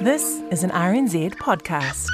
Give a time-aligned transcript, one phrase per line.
[0.00, 2.10] This is an RNZ podcast.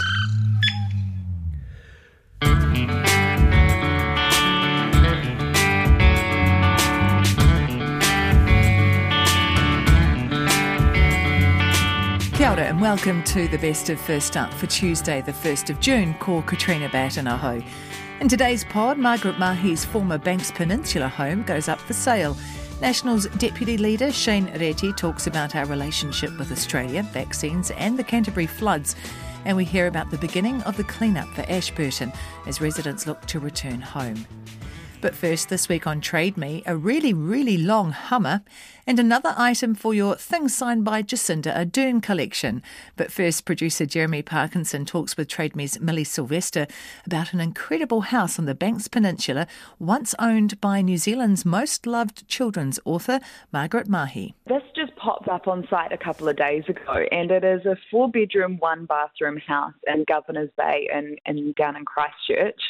[12.36, 15.80] Kia ora and welcome to the best of First Up for Tuesday, the 1st of
[15.80, 16.14] June.
[16.20, 17.64] Call Katrina Batanaho.
[18.20, 22.36] In today's pod, Margaret Mahy's former Banks Peninsula home goes up for sale.
[22.82, 28.48] Nationals Deputy Leader Shane Reti talks about our relationship with Australia, vaccines, and the Canterbury
[28.48, 28.96] floods.
[29.45, 32.12] And we hear about the beginning of the clean-up for Ashburton
[32.45, 34.26] as residents look to return home.
[35.02, 38.43] But first, this week on Trade Me, a really, really long Hummer
[38.87, 42.62] and another item for your Things Signed by Jacinda Ardern collection.
[42.95, 46.69] But first, producer Jeremy Parkinson talks with Trade Me's Millie Sylvester
[47.05, 49.48] about an incredible house on the Banks Peninsula,
[49.80, 53.19] once owned by New Zealand's most loved children's author,
[53.52, 54.37] Margaret Mahy.
[54.46, 57.77] This just popped up on site a couple of days ago, and it is a
[57.91, 62.60] four bedroom, one bathroom house in Governor's Bay in, in down in Christchurch.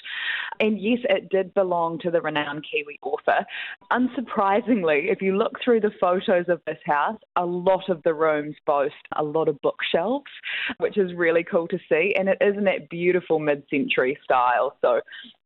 [0.61, 3.45] And yes, it did belong to the renowned Kiwi author.
[3.91, 8.57] Unsurprisingly, if you look through the photos of this house, a lot of the rooms
[8.67, 10.31] boast a lot of bookshelves,
[10.79, 12.15] which is really cool to see.
[12.19, 14.77] And it is in that beautiful mid century style.
[14.81, 15.01] So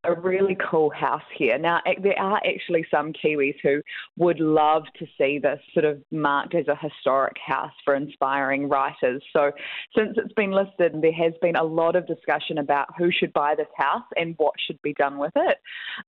[0.07, 1.59] a really cool house here.
[1.59, 3.83] Now, there are actually some Kiwis who
[4.17, 9.23] would love to see this sort of marked as a historic house for inspiring writers.
[9.33, 9.51] So,
[9.97, 13.55] since it's been listed, there has been a lot of discussion about who should buy
[13.57, 15.59] this house and what should be done with it.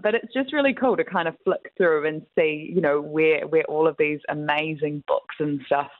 [0.00, 3.46] But it's just really cool to kind of flick through and see, you know, where
[3.46, 5.90] where all of these amazing books and stuff,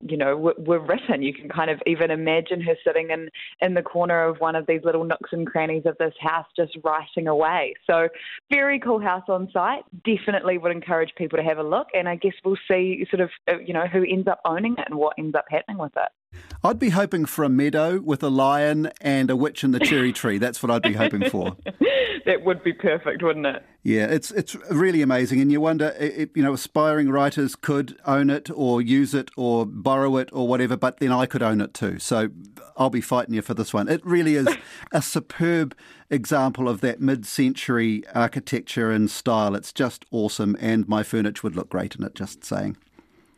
[0.00, 1.22] you know, were, were written.
[1.22, 3.28] You can kind of even imagine her sitting in
[3.60, 6.76] in the corner of one of these little nooks and crannies of this house, just
[6.82, 7.74] writing away away.
[7.86, 8.08] So,
[8.50, 9.84] very cool house on site.
[10.04, 13.30] Definitely would encourage people to have a look, and I guess we'll see sort of
[13.48, 16.38] uh, you know who ends up owning it and what ends up happening with it.
[16.62, 20.12] I'd be hoping for a meadow with a lion and a witch in the cherry
[20.12, 20.38] tree.
[20.38, 21.56] That's what I'd be hoping for.
[22.26, 23.62] that would be perfect, wouldn't it?
[23.82, 28.30] Yeah, it's it's really amazing, and you wonder, if, you know, aspiring writers could own
[28.30, 31.74] it or use it or borrow it or whatever, but then I could own it
[31.74, 31.98] too.
[31.98, 32.30] So
[32.76, 33.88] I'll be fighting you for this one.
[33.88, 34.48] It really is
[34.92, 35.76] a superb
[36.10, 39.54] example of that mid-century architecture and style.
[39.54, 42.14] It's just awesome, and my furniture would look great in it.
[42.14, 42.76] Just saying.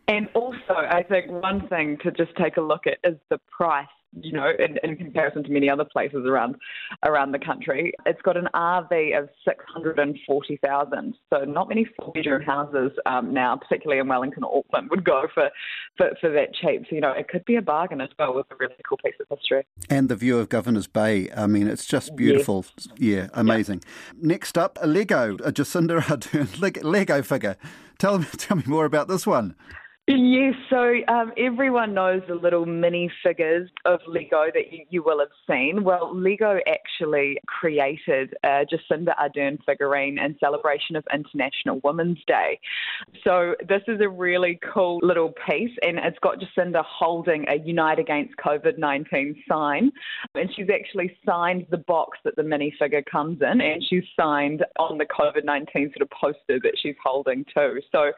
[0.09, 3.87] And also, I think one thing to just take a look at is the price
[4.23, 6.57] you know, in, in, comparison to many other places around
[7.05, 7.93] around the country.
[8.05, 11.15] It's got an RV of six hundred and forty thousand.
[11.33, 15.27] So not many four bedroom houses um, now, particularly in Wellington or Auckland, would go
[15.35, 15.51] for,
[15.97, 16.83] for for that cheap.
[16.89, 19.15] So you know, it could be a bargain as well with a really cool piece
[19.21, 19.67] of history.
[19.91, 21.31] And the view of Governor's Bay.
[21.37, 22.65] I mean, it's just beautiful.
[22.77, 22.89] Yes.
[22.99, 23.83] Yeah, amazing.
[23.85, 24.29] Yeah.
[24.29, 27.57] Next up, a Lego, a Jacinda Ardern Lego figure.
[27.99, 29.55] Tell me, tell me more about this one.
[30.09, 35.19] Yes, so um, everyone knows the little mini figures of Lego that you, you, will
[35.19, 35.83] have seen.
[35.83, 42.61] Well, Lego actually created a Jacinda Ardern figurine in celebration of International Women's Day.
[43.25, 47.99] So this is a really cool little piece, and it's got Jacinda holding a Unite
[47.99, 49.91] Against COVID 19 sign.
[50.37, 54.99] And she's actually signed the box that the minifigure comes in, and she's signed on
[54.99, 57.81] the COVID 19 sort of poster that she's holding too.
[57.91, 58.13] So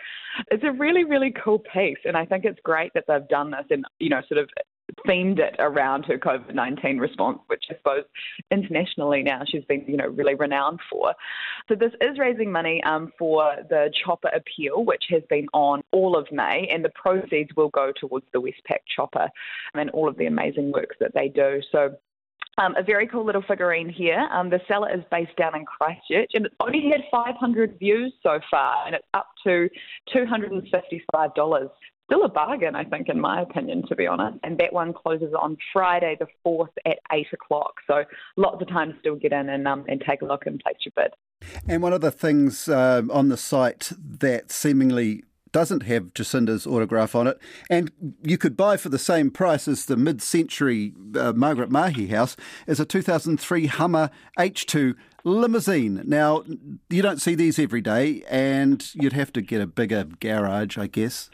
[0.50, 1.98] it's a really, really cool piece piece.
[2.04, 4.48] And I think it's great that they've done this and, you know, sort of
[5.06, 8.04] themed it around her COVID 19 response, which I suppose
[8.50, 11.14] internationally now she's been, you know, really renowned for.
[11.68, 16.16] So this is raising money um, for the Chopper Appeal, which has been on all
[16.16, 19.28] of May, and the proceeds will go towards the Westpac Chopper
[19.74, 21.60] and all of the amazing works that they do.
[21.70, 21.96] So
[22.58, 24.28] um, a very cool little figurine here.
[24.32, 28.40] Um, the seller is based down in Christchurch and it's only had 500 views so
[28.50, 29.68] far and it's up to
[30.14, 31.70] $255.
[32.04, 34.38] Still a bargain, I think, in my opinion, to be honest.
[34.42, 37.74] And that one closes on Friday the 4th at 8 o'clock.
[37.86, 38.04] So
[38.36, 40.76] lots of time to still get in and, um, and take a look and place
[40.84, 41.12] your bid.
[41.68, 47.14] And one of the things um, on the site that seemingly doesn't have Jacinda's autograph
[47.14, 47.38] on it,
[47.70, 47.90] and
[48.22, 52.36] you could buy for the same price as the mid-century uh, Margaret Mahy house,
[52.66, 56.02] is a 2003 Hummer H2 limousine.
[56.06, 56.44] Now,
[56.88, 60.86] you don't see these every day, and you'd have to get a bigger garage, I
[60.86, 61.30] guess.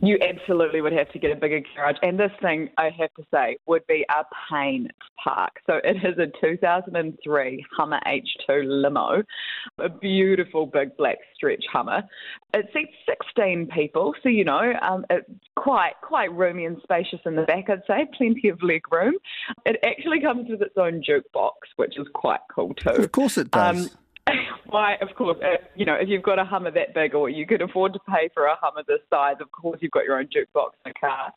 [0.00, 1.96] You absolutely would have to get a bigger garage.
[2.02, 5.58] And this thing, I have to say, would be a pain to park.
[5.66, 9.22] So it is a 2003 Hummer H2 limo,
[9.78, 12.02] a beautiful big black stretch Hummer.
[12.52, 17.36] It seats 16 people, so you know, um, it's quite quite roomy and spacious in
[17.36, 17.70] the back.
[17.70, 19.14] I'd say plenty of leg room.
[19.64, 22.90] It actually comes with its own jukebox, which is quite cool too.
[22.90, 23.86] Of course, it does.
[23.86, 23.90] Um,
[24.66, 27.46] Why, of course, uh, you know, if you've got a Hummer that big or you
[27.46, 30.26] can afford to pay for a Hummer this size, of course you've got your own
[30.26, 31.32] jukebox in a car.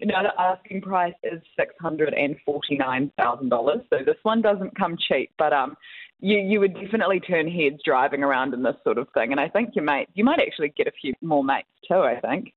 [0.00, 5.76] Now, the asking price is $649,000, so this one doesn't come cheap, but um,
[6.20, 9.32] you, you would definitely turn heads driving around in this sort of thing.
[9.32, 12.20] And I think you might, you might actually get a few more mates too, I
[12.20, 12.52] think.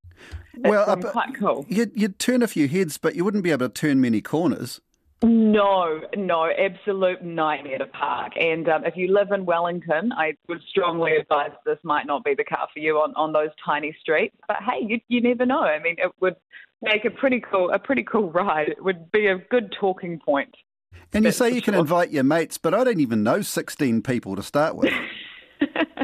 [0.53, 1.65] It's, well, um, quite cool.
[1.67, 4.79] You'd, you'd turn a few heads, but you wouldn't be able to turn many corners.
[5.25, 8.33] No, no, absolute nightmare to park.
[8.39, 12.35] And um, if you live in Wellington, I would strongly advise this might not be
[12.35, 14.35] the car for you on, on those tiny streets.
[14.47, 15.61] But hey, you, you never know.
[15.61, 16.35] I mean, it would
[16.83, 18.69] make a pretty cool a pretty cool ride.
[18.69, 20.53] It would be a good talking point.
[21.11, 24.35] And you say you can invite your mates, but I don't even know 16 people
[24.35, 24.93] to start with.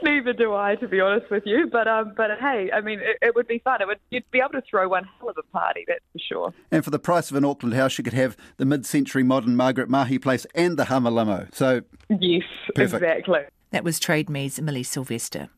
[0.02, 1.68] Neither do I, to be honest with you.
[1.70, 3.80] But um, but hey, I mean, it, it, would be fun.
[3.80, 6.54] It would you'd be able to throw one hell of a party, that's for sure.
[6.70, 9.88] And for the price of an Auckland house, you could have the mid-century modern Margaret
[9.88, 11.48] Mahy place and the Hummer limo.
[11.52, 12.42] So yes,
[12.74, 13.02] perfect.
[13.02, 13.40] exactly.
[13.70, 15.48] That was Trade Me's Millie Sylvester.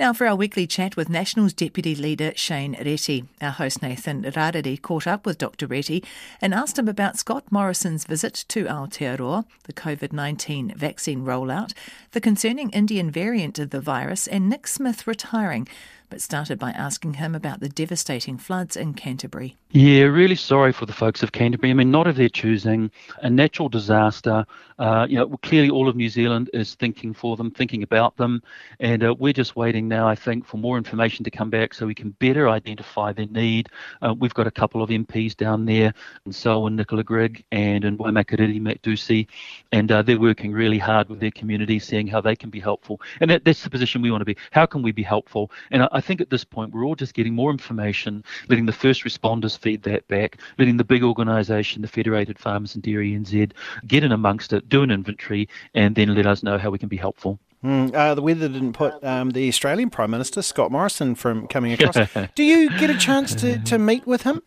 [0.00, 4.80] Now, for our weekly chat with Nationals Deputy Leader Shane Reti, our host Nathan Rarere
[4.80, 5.68] caught up with Dr.
[5.68, 6.02] Reti
[6.40, 11.74] and asked him about Scott Morrison's visit to Aotearoa, the COVID 19 vaccine rollout,
[12.12, 15.68] the concerning Indian variant of the virus, and Nick Smith retiring
[16.08, 19.58] but started by asking him about the devastating floods in Canterbury.
[19.72, 21.70] Yeah, really sorry for the folks of Canterbury.
[21.70, 22.90] I mean, not of their choosing,
[23.22, 24.44] a natural disaster.
[24.80, 28.42] Uh, you know, clearly all of New Zealand is thinking for them, thinking about them,
[28.80, 31.86] and uh, we're just waiting now, I think, for more information to come back so
[31.86, 33.68] we can better identify their need.
[34.02, 35.92] Uh, we've got a couple of MPs down there,
[36.24, 39.28] and so in Nicola Grigg and in Waimakariri, Doocey,
[39.70, 43.00] and they're working really hard with their community, seeing how they can be helpful.
[43.20, 44.36] And that, that's the position we want to be.
[44.50, 45.52] How can we be helpful?
[45.70, 48.72] And I, I think at this point we're all just getting more information, letting the
[48.72, 53.52] first responders feed that back, letting the big organisation, the Federated Farmers and Dairy NZ,
[53.86, 56.88] get in amongst it, do an inventory, and then let us know how we can
[56.88, 57.38] be helpful.
[57.64, 61.72] Mm, uh, the weather didn't put um, the Australian Prime Minister, Scott Morrison, from coming
[61.72, 61.96] across.
[62.34, 64.42] do you get a chance to, to meet with him?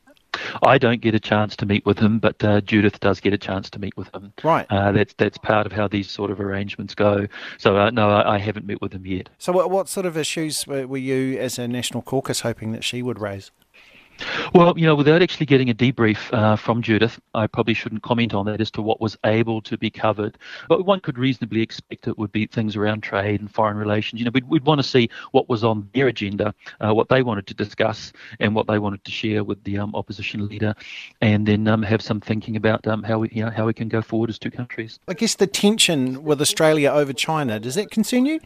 [0.63, 3.37] I don't get a chance to meet with him, but uh, Judith does get a
[3.37, 4.33] chance to meet with him.
[4.43, 4.65] Right.
[4.69, 7.27] Uh, that's that's part of how these sort of arrangements go.
[7.57, 9.29] So uh, no, I, I, haven't met with him yet.
[9.37, 13.01] So what, what sort of issues were you, as a national caucus, hoping that she
[13.01, 13.51] would raise?
[14.53, 18.33] Well, you know, without actually getting a debrief uh, from Judith, I probably shouldn't comment
[18.33, 20.37] on that as to what was able to be covered.
[20.69, 24.19] But one could reasonably expect it would be things around trade and foreign relations.
[24.19, 27.23] You know, we'd, we'd want to see what was on their agenda, uh, what they
[27.23, 30.75] wanted to discuss, and what they wanted to share with the um, opposition leader,
[31.21, 33.87] and then um, have some thinking about um, how we, you know, how we can
[33.87, 34.99] go forward as two countries.
[35.07, 38.39] I guess the tension with Australia over China does that concern you?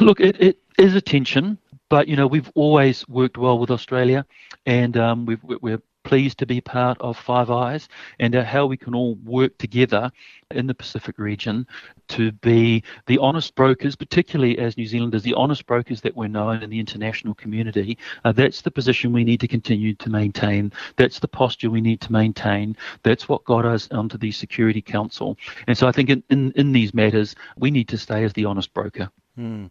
[0.00, 1.58] Look, it, it is a tension.
[1.88, 4.26] But you know, we've always worked well with Australia,
[4.64, 5.26] and um,
[5.60, 7.88] we are pleased to be part of Five Eyes
[8.20, 10.12] and uh, how we can all work together
[10.52, 11.66] in the Pacific region
[12.06, 16.62] to be the honest brokers, particularly as New Zealanders, the honest brokers that we're known
[16.62, 17.98] in the international community.
[18.24, 20.72] Uh, that's the position we need to continue to maintain.
[20.94, 22.76] That's the posture we need to maintain.
[23.02, 25.36] That's what got us onto the Security Council.
[25.66, 28.44] And so I think in, in, in these matters, we need to stay as the
[28.44, 29.10] honest broker.
[29.36, 29.66] Hmm.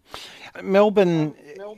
[0.61, 1.33] Melbourne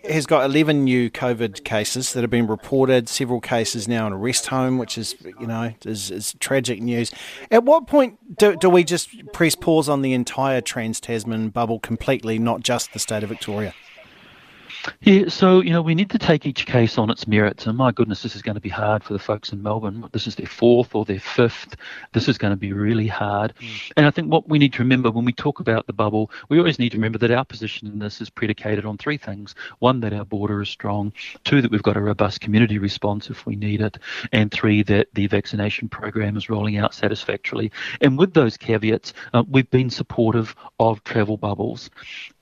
[0.06, 4.18] has got 11 new COVID cases that have been reported, several cases now in a
[4.18, 7.12] rest home, which is, you know, is, is tragic news.
[7.52, 11.80] At what point do, do we just press pause on the entire Trans Tasman bubble
[11.80, 13.74] completely, not just the state of Victoria?
[15.02, 17.92] Yeah, so you know we need to take each case on its merits, and my
[17.92, 20.08] goodness, this is going to be hard for the folks in Melbourne.
[20.12, 21.76] This is their fourth or their fifth.
[22.14, 23.54] This is going to be really hard.
[23.60, 23.92] Mm.
[23.98, 26.58] And I think what we need to remember when we talk about the bubble, we
[26.58, 30.00] always need to remember that our position in this is predicated on three things: one,
[30.02, 31.12] that our border is strong;
[31.44, 33.98] two, that we've got a robust community response if we need it;
[34.32, 37.72] and three, that the vaccination program is rolling out satisfactorily.
[38.02, 41.90] And with those caveats, uh, we've been supportive of travel bubbles,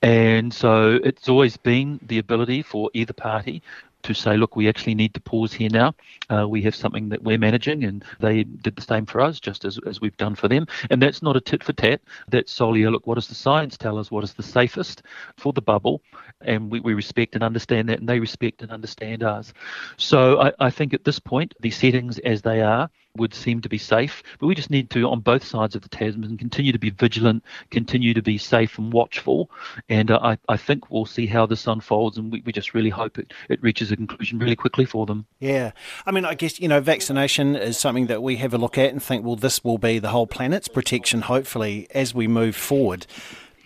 [0.02, 3.62] and so it's always been the ability for either party
[4.02, 5.94] to say, look, we actually need to pause here now.
[6.30, 9.64] Uh, we have something that we're managing, and they did the same for us, just
[9.64, 10.66] as, as we've done for them.
[10.90, 12.00] And that's not a tit for tat.
[12.28, 14.10] That's solely, look, what does the science tell us?
[14.10, 15.02] What is the safest
[15.36, 16.02] for the bubble?
[16.42, 19.52] And we, we respect and understand that, and they respect and understand us.
[19.96, 22.88] So I, I think at this point, the settings as they are,
[23.18, 24.22] would seem to be safe.
[24.38, 27.42] But we just need to, on both sides of the Tasman, continue to be vigilant,
[27.70, 29.50] continue to be safe and watchful.
[29.88, 32.90] And uh, I, I think we'll see how this unfolds, and we, we just really
[32.90, 35.26] hope it, it reaches a conclusion really quickly for them.
[35.40, 35.72] Yeah.
[36.04, 38.90] I mean, I guess, you know, vaccination is something that we have a look at
[38.90, 43.06] and think, well, this will be the whole planet's protection, hopefully, as we move forward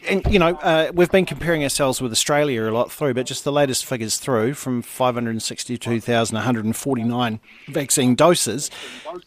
[0.08, 3.44] and you know, uh, we've been comparing ourselves with Australia a lot through, but just
[3.44, 8.70] the latest figures through from 562,149 vaccine doses,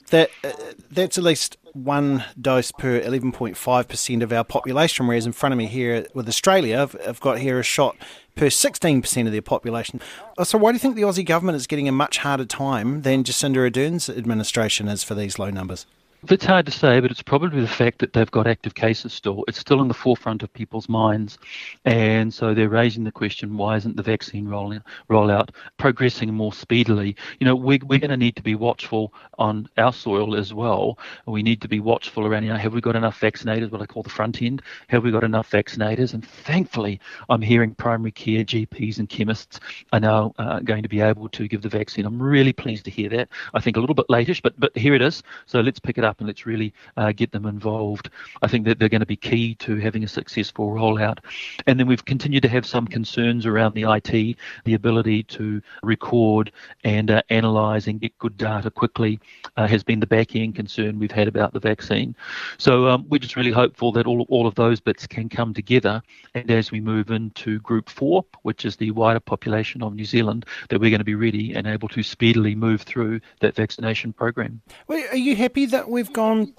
[0.09, 0.51] that uh,
[0.91, 5.65] that's at least one dose per 11.5% of our population, whereas in front of me
[5.65, 7.95] here with Australia, I've, I've got here a shot
[8.35, 9.99] per 16% of their population.
[10.37, 13.01] Uh, so, why do you think the Aussie government is getting a much harder time
[13.01, 15.85] than Jacinda Ardern's administration is for these low numbers?
[16.29, 19.43] It's hard to say, but it's probably the fact that they've got active cases still.
[19.49, 21.37] It's still in the forefront of people's minds.
[21.83, 27.17] And so they're raising the question why isn't the vaccine rolling, rollout progressing more speedily?
[27.41, 30.97] You know, we're, we're going to need to be watchful on our soil as well.
[31.25, 33.85] We need to be watchful around, you know, have we got enough vaccinators, what I
[33.85, 34.61] call the front end?
[34.87, 36.13] Have we got enough vaccinators?
[36.13, 39.59] And thankfully, I'm hearing primary care GPs and chemists
[39.91, 42.05] are now uh, going to be able to give the vaccine.
[42.05, 43.27] I'm really pleased to hear that.
[43.53, 45.21] I think a little bit latish, but, but here it is.
[45.47, 48.11] So let's pick it up up and let's really uh, get them involved.
[48.43, 51.17] I think that they're going to be key to having a successful rollout.
[51.65, 56.51] And then we've continued to have some concerns around the IT, the ability to record
[56.83, 59.19] and uh, analyse and get good data quickly
[59.57, 62.15] uh, has been the back end concern we've had about the vaccine.
[62.59, 66.03] So um, we're just really hopeful that all, all of those bits can come together.
[66.35, 70.45] And as we move into group four, which is the wider population of New Zealand,
[70.69, 74.61] that we're going to be ready and able to speedily move through that vaccination program.
[74.87, 76.53] Well, are you happy that we've gone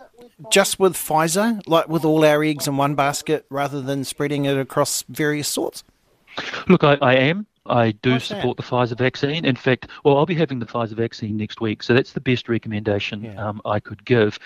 [0.50, 4.56] just with Pfizer, like with all our eggs in one basket, rather than spreading it
[4.56, 5.84] across various sorts?
[6.68, 7.46] Look, I, I am.
[7.66, 8.64] I do What's support that?
[8.64, 9.44] the Pfizer vaccine.
[9.44, 12.48] In fact, well, I'll be having the Pfizer vaccine next week, so that's the best
[12.48, 13.48] recommendation yeah.
[13.48, 14.38] um, I could give.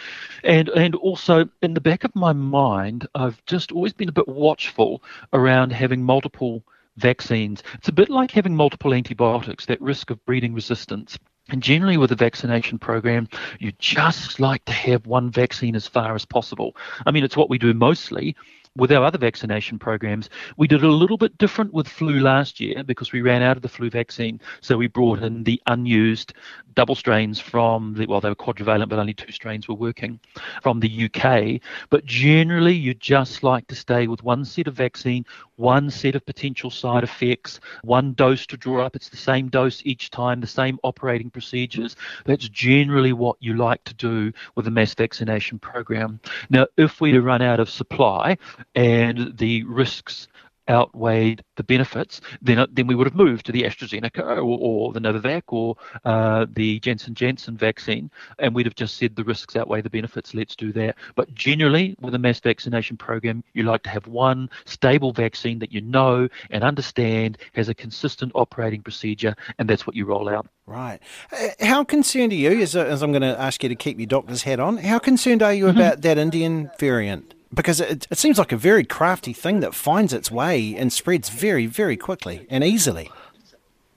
[0.44, 4.28] And and also in the back of my mind, I've just always been a bit
[4.28, 5.02] watchful
[5.32, 6.62] around having multiple
[6.96, 7.62] vaccines.
[7.74, 11.18] It's a bit like having multiple antibiotics, that risk of breeding resistance.
[11.48, 13.28] And generally, with a vaccination program,
[13.58, 16.76] you just like to have one vaccine as far as possible.
[17.06, 18.36] I mean, it's what we do mostly
[18.78, 20.30] with our other vaccination programs.
[20.56, 23.62] We did a little bit different with flu last year because we ran out of
[23.62, 24.40] the flu vaccine.
[24.60, 26.32] So we brought in the unused
[26.74, 30.20] double strains from the, well, they were quadrivalent, but only two strains were working
[30.62, 31.60] from the UK.
[31.90, 36.24] But generally, you just like to stay with one set of vaccine, one set of
[36.24, 38.94] potential side effects, one dose to draw up.
[38.94, 41.96] It's the same dose each time, the same operating procedures.
[42.26, 46.20] That's generally what you like to do with a mass vaccination program.
[46.48, 48.38] Now, if we run out of supply
[48.74, 50.28] and the risks
[50.68, 55.00] outweighed the benefits, then then we would have moved to the AstraZeneca or, or the
[55.00, 59.80] Novavax or uh, the Janssen Janssen vaccine, and we'd have just said the risks outweigh
[59.80, 60.34] the benefits.
[60.34, 60.96] Let's do that.
[61.14, 65.72] But generally, with a mass vaccination program, you like to have one stable vaccine that
[65.72, 70.46] you know and understand has a consistent operating procedure, and that's what you roll out.
[70.66, 71.00] Right.
[71.32, 74.06] Uh, how concerned are you, as, as I'm going to ask you to keep your
[74.06, 75.78] doctor's hat on, how concerned are you mm-hmm.
[75.78, 77.34] about that Indian variant?
[77.52, 81.28] Because it, it seems like a very crafty thing that finds its way and spreads
[81.28, 83.10] very, very quickly and easily.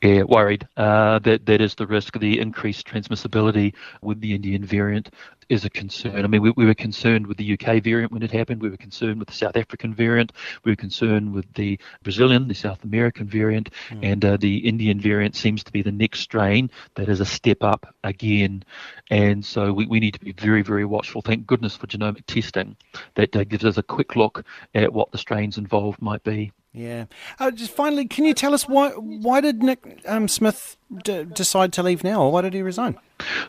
[0.01, 0.67] Yeah, worried.
[0.75, 2.15] Uh, that that is the risk.
[2.15, 5.12] Of the increased transmissibility with the Indian variant
[5.48, 6.24] is a concern.
[6.24, 8.62] I mean, we, we were concerned with the UK variant when it happened.
[8.63, 10.31] We were concerned with the South African variant.
[10.63, 14.00] We were concerned with the Brazilian, the South American variant, mm.
[14.01, 17.62] and uh, the Indian variant seems to be the next strain that is a step
[17.62, 18.63] up again.
[19.12, 21.22] And so we, we need to be very, very watchful.
[21.22, 22.75] Thank goodness for genomic testing
[23.15, 26.51] that uh, gives us a quick look at what the strains involved might be.
[26.74, 27.06] Yeah.
[27.38, 31.74] Uh, just finally, can you tell us why why did Nick um, Smith d- decide
[31.74, 32.98] to leave now, or why did he resign?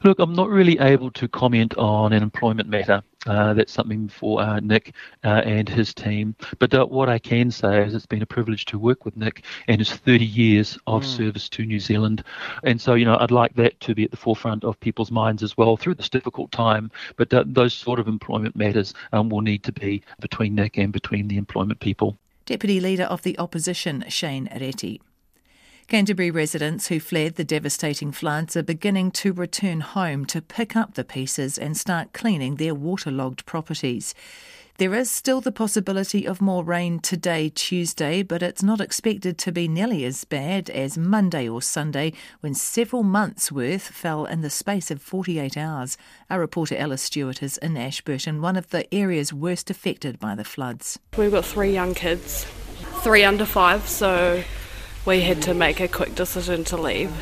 [0.03, 3.03] Look, I'm not really able to comment on an employment matter.
[3.27, 6.35] Uh, that's something for uh, Nick uh, and his team.
[6.59, 9.45] But uh, what I can say is it's been a privilege to work with Nick
[9.69, 11.17] and his 30 years of mm.
[11.17, 12.25] service to New Zealand.
[12.65, 15.45] And so, you know, I'd like that to be at the forefront of people's minds
[15.45, 16.91] as well through this difficult time.
[17.17, 20.93] But uh, those sort of employment matters um, will need to be between Nick and
[20.93, 22.19] between the employment people.
[22.53, 25.01] Deputy Leader of the Opposition, Shane Reti.
[25.89, 30.93] Canterbury residents who fled the devastating floods are beginning to return home to pick up
[30.93, 34.15] the pieces and start cleaning their waterlogged properties.
[34.79, 39.53] There is still the possibility of more rain today, Tuesday, but it's not expected to
[39.53, 44.49] be nearly as bad as Monday or Sunday when several months' worth fell in the
[44.49, 45.99] space of 48 hours.
[46.31, 50.43] Our reporter Alice Stewart is in Ashburton, one of the areas worst affected by the
[50.43, 50.99] floods.
[51.19, 52.45] We've got three young kids,
[53.03, 54.43] three under five, so
[55.05, 57.13] we had to make a quick decision to leave.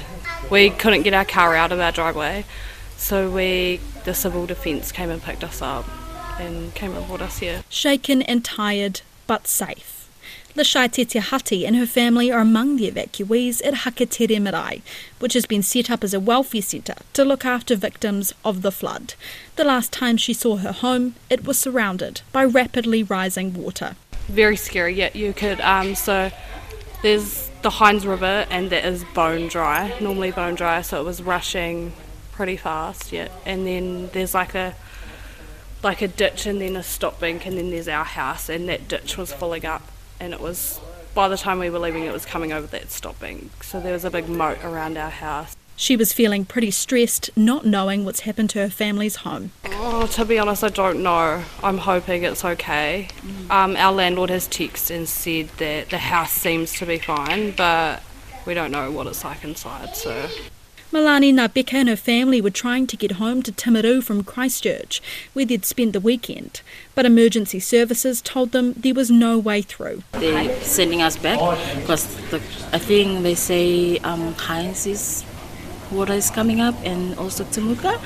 [0.50, 2.44] We couldn't get our car out of our driveway,
[2.96, 5.84] so we the civil defence came and picked us up
[6.40, 7.62] and came and brought us here.
[7.68, 10.00] Shaken and tired, but safe.
[10.56, 14.82] Lashai Hati and her family are among the evacuees at Hakatere Marae,
[15.20, 18.72] which has been set up as a welfare centre to look after victims of the
[18.72, 19.14] flood.
[19.54, 23.94] The last time she saw her home, it was surrounded by rapidly rising water.
[24.26, 25.60] Very scary, yeah, you could.
[25.60, 26.32] Um, so
[27.02, 31.22] there's the Hinds River and that is bone dry, normally bone dry, so it was
[31.22, 31.92] rushing
[32.32, 33.28] pretty fast, yeah.
[33.46, 34.74] And then there's like a
[35.82, 38.88] like a ditch and then a stop bank, and then there's our house, and that
[38.88, 39.82] ditch was filling up,
[40.18, 40.80] and it was
[41.14, 43.64] by the time we were leaving, it was coming over that stop bank.
[43.64, 45.56] So there was a big moat around our house.
[45.76, 49.52] She was feeling pretty stressed, not knowing what's happened to her family's home.
[49.64, 51.42] Oh, to be honest, I don't know.
[51.62, 53.08] I'm hoping it's okay.
[53.48, 58.02] Um, our landlord has texted and said that the house seems to be fine, but
[58.44, 60.28] we don't know what it's like inside, so.
[60.92, 65.00] Milani Nabeka and her family were trying to get home to Timaru from Christchurch,
[65.34, 66.62] where they'd spent the weekend.
[66.96, 70.02] But emergency services told them there was no way through.
[70.12, 71.38] They're sending us back
[71.78, 72.38] because the,
[72.72, 75.24] I think they say um, Hinds is
[75.92, 78.00] water is coming up and also Temuka.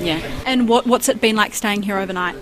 [0.00, 2.36] Yeah, And what, what's it been like staying here overnight?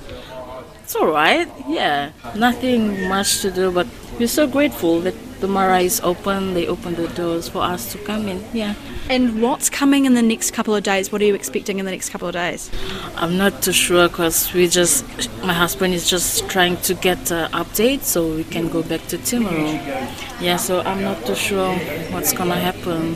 [0.89, 1.47] It's all right.
[1.69, 3.87] Yeah, nothing much to do, but
[4.19, 6.55] we're so grateful that the Marae is open.
[6.55, 8.43] They open the doors for us to come in.
[8.55, 8.75] Yeah,
[9.11, 11.13] And what's coming in the next couple of days?
[11.13, 12.71] What are you expecting in the next couple of days?
[13.17, 15.05] I'm not too sure because we just
[15.45, 19.19] my husband is just trying to get an update so we can go back to
[19.19, 19.75] Timaru.
[20.41, 21.75] Yeah, so I'm not too sure
[22.13, 23.15] what's gonna happen.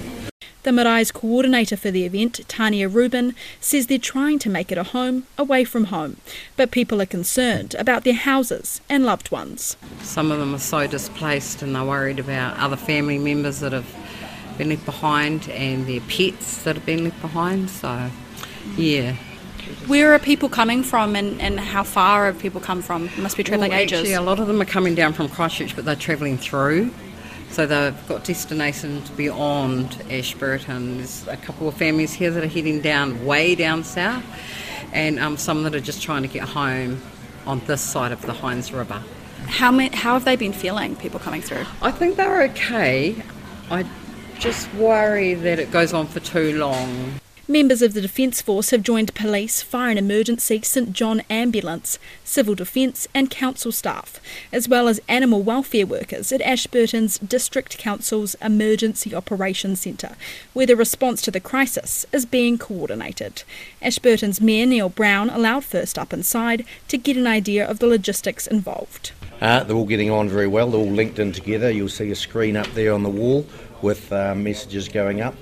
[0.64, 4.84] The Marae's coordinator for the event, Tania Rubin, says they're trying to make it a
[4.84, 6.18] home away from home,
[6.56, 9.76] but people are concerned about their houses and loved ones.
[10.02, 13.92] Some of them are so displaced and they're worried about other family members that have
[14.56, 17.68] been left behind and their pets that have been left behind.
[17.68, 18.10] So,
[18.76, 19.16] yeah.
[19.88, 23.10] Where are people coming from and, and how far have people come from?
[23.18, 24.00] Must be travelling Well, ages.
[24.00, 26.92] Actually, a lot of them are coming down from Christchurch, but they're travelling through.
[27.52, 30.96] So they've got destinations beyond Ashburton.
[30.96, 34.24] There's a couple of families here that are heading down, way down south,
[34.94, 37.02] and um, some that are just trying to get home
[37.44, 39.02] on this side of the Hinds River.
[39.48, 41.66] How, ma- how have they been feeling, people coming through?
[41.82, 43.16] I think they're okay.
[43.70, 43.84] I
[44.38, 47.20] just worry that it goes on for too long.
[47.52, 52.54] Members of the Defence Force have joined police, fire and emergency, St John Ambulance, civil
[52.54, 54.18] defence and council staff,
[54.50, 60.16] as well as animal welfare workers at Ashburton's District Council's Emergency Operations Centre,
[60.54, 63.42] where the response to the crisis is being coordinated.
[63.82, 68.46] Ashburton's Mayor Neil Brown allowed First Up Inside to get an idea of the logistics
[68.46, 69.12] involved.
[69.42, 70.70] Uh, they're all getting on very well.
[70.70, 71.70] They're all linked in together.
[71.70, 73.46] You'll see a screen up there on the wall
[73.82, 75.34] with uh, messages going up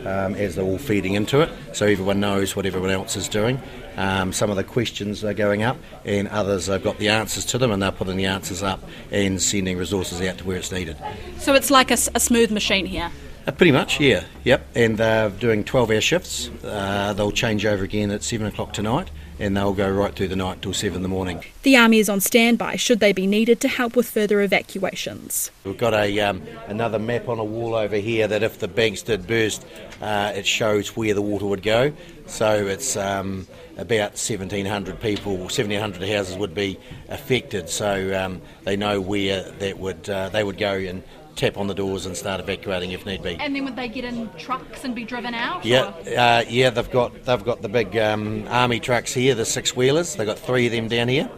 [0.00, 3.60] um, as they're all feeding into it, so everyone knows what everyone else is doing.
[3.96, 7.58] Um, some of the questions are going up, and others have got the answers to
[7.58, 10.96] them, and they're putting the answers up and sending resources out to where it's needed.
[11.38, 13.10] So it's like a smooth machine here.
[13.46, 14.66] Uh, pretty much, yeah, yep.
[14.74, 16.50] And they're doing 12-hour shifts.
[16.64, 20.36] Uh, they'll change over again at seven o'clock tonight, and they'll go right through the
[20.36, 21.44] night till seven in the morning.
[21.62, 25.50] The Army is on standby should they be needed to help with further evacuations.
[25.64, 29.02] We've got a um, another map on a wall over here that if the banks
[29.02, 29.66] did burst,
[30.00, 31.92] uh, it shows where the water would go.
[32.26, 33.46] So it's um,
[33.76, 37.68] about 1,700 people, 1,700 houses would be affected.
[37.68, 41.02] So um, they know where that would uh, they would go and
[41.36, 43.36] tap on the doors and start evacuating if need be.
[43.38, 45.64] And then would they get in trucks and be driven out?
[45.64, 49.76] Yeah, uh, yeah, they've got they've got the big um, army trucks here, the six
[49.76, 50.16] wheelers.
[50.16, 51.30] They've got three of them down here.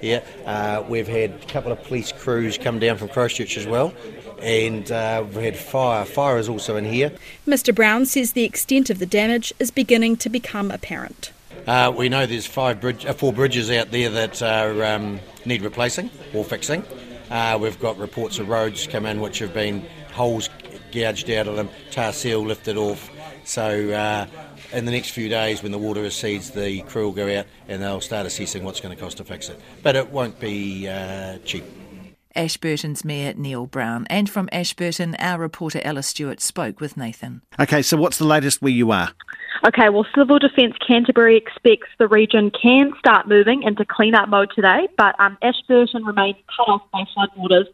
[0.00, 3.94] Yeah, uh, we've had a couple of police crews come down from Christchurch as well,
[4.40, 6.04] and uh, we've had fire.
[6.04, 7.12] Fire is also in here.
[7.46, 11.30] Mr Brown says the extent of the damage is beginning to become apparent.
[11.68, 15.62] Uh, we know there's five bridge, uh, four bridges out there that are, um, need
[15.62, 16.82] replacing or fixing.
[17.32, 20.50] Uh, we've got reports of roads come in which have been holes
[20.90, 23.10] gouged out of them, tar seal lifted off.
[23.44, 24.26] So uh,
[24.74, 27.80] in the next few days, when the water recedes, the crew will go out and
[27.80, 29.58] they'll start assessing what's going to cost to fix it.
[29.82, 31.64] But it won't be uh, cheap.
[32.34, 34.06] Ashburton's Mayor Neil Brown.
[34.10, 37.40] And from Ashburton, our reporter Ella Stewart spoke with Nathan.
[37.58, 39.10] Okay, so what's the latest where you are?
[39.64, 44.88] Okay, well, Civil Defence Canterbury expects the region can start moving into clean-up mode today,
[44.98, 47.66] but um, Ashburton remains cut off by floodwaters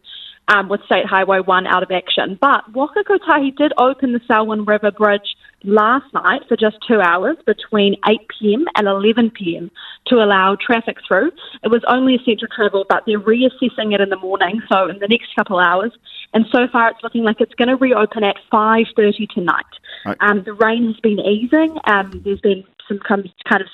[0.49, 2.37] um, with State Highway 1 out of action.
[2.39, 7.37] But Waka Kotahi did open the Selwyn River Bridge last night for just two hours
[7.45, 9.69] between 8pm and 11pm
[10.07, 11.31] to allow traffic through.
[11.63, 15.07] It was only essential travel, but they're reassessing it in the morning, so in the
[15.07, 15.91] next couple of hours.
[16.33, 19.65] And so far, it's looking like it's going to reopen at 5:30 tonight.
[20.05, 20.17] Right.
[20.21, 21.77] Um, the rain has been easing.
[21.85, 23.23] Um, there's been some kind
[23.61, 23.67] of,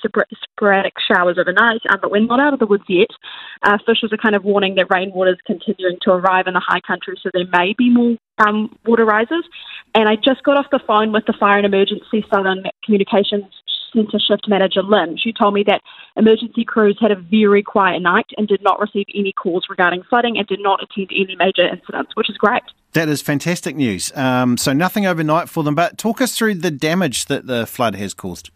[0.51, 3.09] sporadic showers overnight, um, but we're not out of the woods yet.
[3.63, 6.81] Uh, officials are kind of warning that rainwater is continuing to arrive in the high
[6.85, 9.43] country, so there may be more um, water rises.
[9.95, 13.45] And I just got off the phone with the Fire and Emergency Southern Communications
[13.95, 15.17] Centre Shift Manager Lynn.
[15.17, 15.81] She told me that
[16.17, 20.37] emergency crews had a very quiet night and did not receive any calls regarding flooding
[20.37, 22.63] and did not attend any major incidents, which is great.
[22.95, 24.15] That is fantastic news.
[24.15, 27.93] Um, so nothing overnight for them, but talk us through the damage that the flood
[27.95, 28.51] has caused.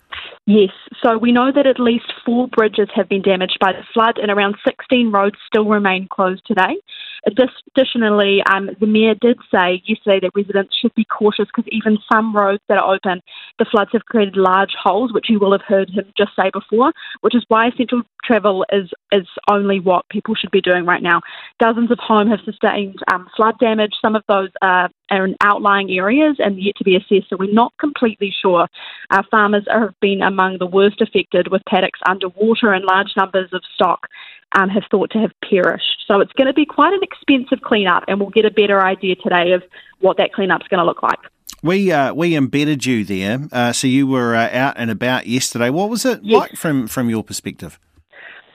[0.45, 0.69] Yes,
[1.03, 4.31] so we know that at least four bridges have been damaged by the flood and
[4.31, 6.77] around 16 roads still remain closed today.
[7.25, 12.35] Additionally, um, the Mayor did say yesterday that residents should be cautious because even some
[12.35, 13.21] roads that are open,
[13.57, 16.93] the floods have created large holes, which you will have heard him just say before,
[17.21, 21.21] which is why essential travel is, is only what people should be doing right now.
[21.59, 23.93] Dozens of homes have sustained um, flood damage.
[24.01, 27.51] Some of those are, are in outlying areas and yet to be assessed, so we're
[27.53, 28.67] not completely sure.
[29.11, 33.61] Our farmers have been among the worst affected, with paddocks underwater and large numbers of
[33.73, 34.07] stock
[34.53, 36.03] um, have thought to have perished.
[36.07, 39.15] So it's going to be quite an expensive cleanup, and we'll get a better idea
[39.15, 39.63] today of
[39.99, 41.19] what that cleanup's going to look like.
[41.61, 45.69] We uh, we embedded you there, uh, so you were uh, out and about yesterday.
[45.69, 46.39] What was it yes.
[46.39, 47.79] like from from your perspective?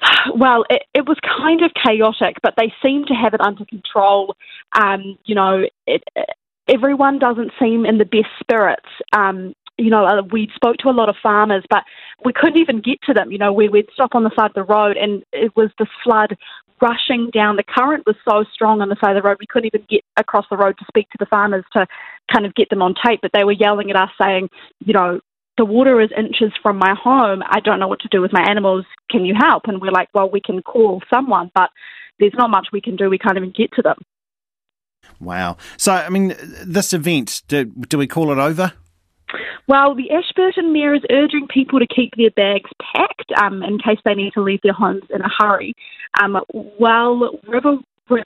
[0.36, 4.34] Well, it, it, was kind of chaotic, but they seem to have it under control.
[4.72, 6.02] Um, you know, it,
[6.68, 8.88] everyone doesn't seem in the best spirits.
[9.12, 11.82] Um, you know, uh, we spoke to a lot of farmers, but
[12.24, 13.32] we couldn't even get to them.
[13.32, 15.88] You know, we, we'd stop on the side of the road, and it was this
[16.02, 16.36] flood
[16.80, 17.56] rushing down.
[17.56, 20.02] The current was so strong on the side of the road, we couldn't even get
[20.16, 21.86] across the road to speak to the farmers to
[22.32, 23.20] kind of get them on tape.
[23.22, 24.48] But they were yelling at us, saying,
[24.84, 25.20] you know,
[25.56, 27.42] the water is inches from my home.
[27.48, 28.84] I don't know what to do with my animals.
[29.10, 29.64] Can you help?
[29.66, 31.70] And we're like, well, we can call someone, but
[32.18, 33.08] there's not much we can do.
[33.08, 33.96] We can't even get to them.
[35.24, 35.56] Wow.
[35.76, 36.34] So, I mean,
[36.64, 38.72] this event, do, do we call it over?
[39.66, 43.98] Well, the Ashburton Mayor is urging people to keep their bags packed um, in case
[44.04, 45.74] they need to leave their homes in a hurry.
[46.20, 47.78] Um, while river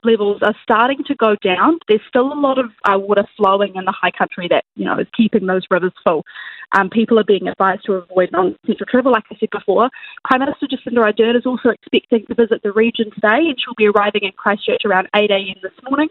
[0.05, 1.79] levels are starting to go down.
[1.89, 4.99] There's still a lot of uh, water flowing in the high country that you know
[4.99, 6.25] is keeping those rivers full.
[6.73, 9.89] Um, people are being advised to avoid non-essential travel, like I said before.
[10.25, 13.87] Prime Minister Jacinda Ardern is also expecting to visit the region today, and she'll be
[13.87, 15.57] arriving in Christchurch around 8 a.m.
[15.63, 16.09] this morning,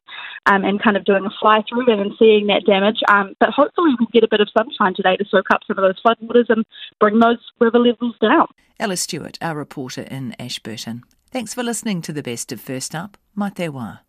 [0.48, 3.00] um, and kind of doing a fly through and seeing that damage.
[3.10, 5.84] Um, but hopefully, we'll get a bit of sunshine today to soak up some of
[5.84, 6.66] those floodwaters and
[7.00, 8.48] bring those river levels down.
[8.80, 11.04] Ella Stewart, our reporter in Ashburton.
[11.32, 13.18] Thanks for listening to the best of First Up.
[13.38, 14.07] Matewa.